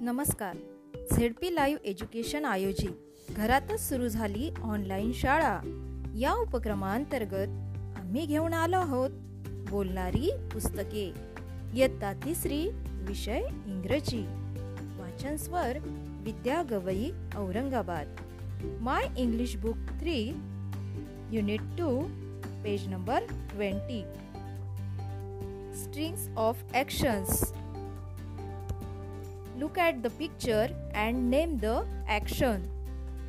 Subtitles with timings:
[0.00, 0.56] नमस्कार.
[1.12, 2.90] ZP live education आयोजित
[3.30, 5.60] घरातच सुरू झाली ऑनलाईन शाळा.
[6.18, 7.48] या उपक्रमांतर्गत
[7.98, 9.10] आम्ही घेऊन आलो आहोत
[9.70, 11.14] बोलणारी पुस्तके.
[11.74, 14.24] इयत्ता तिसरी विषय इंग्रजी.
[14.98, 15.78] वाचन स्वर
[16.22, 18.16] Vidya Gawai Aurangabad.
[18.80, 20.28] My English book three
[21.32, 22.00] unit two
[22.64, 24.02] page number twenty.
[25.76, 27.52] Strings of actions.
[29.58, 31.66] Look at the picture and name the
[32.08, 32.62] action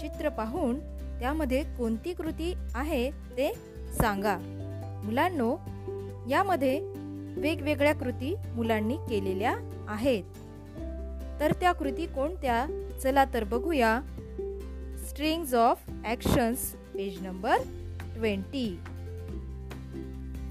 [0.00, 0.78] चित्र पाहून
[1.20, 3.52] त्यामध्ये कोणती कृती आहे ते
[4.00, 4.36] सांगा.
[5.04, 5.56] मुलांनो
[6.30, 6.78] यामध्ये
[7.40, 9.54] वेगवेगळ्या कृती मुलांनी केलेल्या
[9.88, 10.22] आहेत.
[11.40, 12.66] तर त्या कृती कोणत्या?
[13.02, 14.00] चला तर बघूया.
[15.08, 17.62] Strings of actions page number
[18.14, 18.68] twenty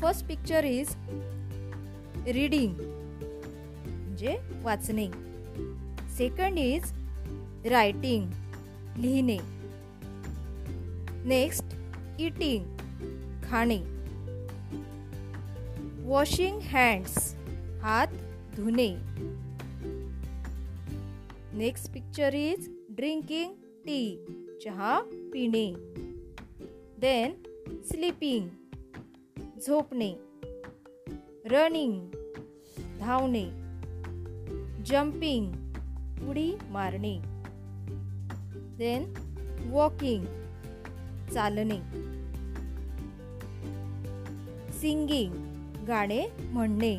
[0.00, 0.94] first picture is
[2.26, 2.74] reading
[3.84, 5.06] म्हणजे वाचणे.
[6.16, 6.92] सेकंड इज
[7.66, 8.30] रायटिंग
[8.98, 9.38] लिहिणे.
[11.24, 11.64] नेक्स्ट
[12.20, 12.64] इटिंग
[13.44, 13.78] खाणे.
[16.04, 17.34] वॉशिंग हँड्स
[17.82, 18.06] हात
[18.56, 18.88] धुणे.
[21.58, 23.52] Next picture is drinking
[23.84, 24.26] tea
[24.64, 25.00] चहा
[25.32, 25.72] पिणे.
[26.98, 27.32] देन
[27.90, 28.48] स्लीपिंग
[29.66, 30.14] झोपणे.
[31.44, 32.08] रनिंग
[33.00, 33.67] धावणे.
[34.88, 35.52] जम्पिंग
[36.28, 37.18] उडी मारणे.
[38.78, 39.14] देन
[39.70, 40.24] वॉकिंग
[41.34, 41.78] चालणे.
[44.72, 45.32] सिंगिंग
[45.84, 46.96] गाणे म्हणणे.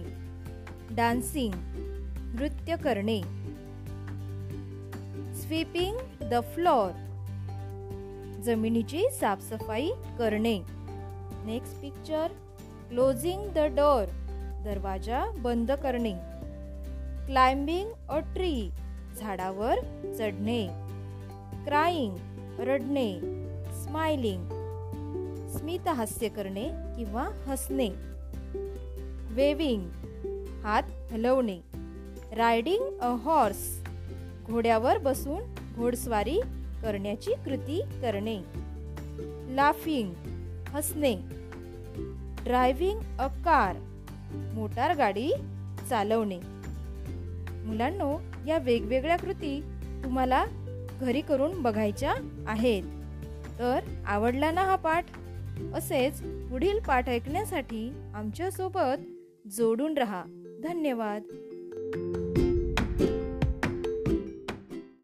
[0.91, 1.53] डान्सिंग
[2.35, 3.21] नृत्य करणे.
[5.35, 6.91] स्वीपिंग द फ्लोर
[8.41, 10.59] जमिनीची साफसफाई करणे.
[11.45, 12.27] Next picture
[12.89, 14.05] closing the door
[14.65, 16.38] दरवाजा बंद करणे.
[17.29, 18.69] क्लाइम्बिंग अ ट्री
[19.19, 19.75] झाडावर
[20.17, 20.67] चढणे.
[21.65, 22.15] क्राईंग
[22.59, 23.19] रडणे.
[23.83, 24.45] स्माइलिंग
[25.57, 27.89] स्मित हास्य करणे किंवा हसणे.
[29.33, 29.89] वेविंग
[30.63, 31.59] हात हलवणे.
[32.35, 33.83] रायडिंग अ हॉर्स
[34.51, 35.41] घोड्यावर बसून
[35.75, 36.39] घोडस्वारी
[36.81, 38.41] करण्याची कृती करणे.
[39.55, 40.13] लाफिंग
[40.67, 41.15] हसणे.
[42.43, 43.75] ड्रायव्हिंग अ कार
[44.53, 45.31] मोटार गाडी
[45.89, 46.58] चालवणे.
[47.69, 49.63] मुलांनो या वेगवेगळ्या कृती
[50.03, 50.45] तुम्हाला
[50.99, 52.15] घरी करून बघायच्या
[52.47, 52.83] आहेत.
[53.59, 55.05] तर आवडला ना हा पाठ?
[55.73, 60.23] असेच पुढील पाठ ऐकण्यासाठी आमच्यासोबत जोडून रहा.
[60.63, 61.21] धन्यवाद.